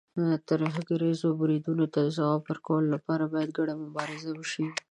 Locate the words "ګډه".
3.57-3.73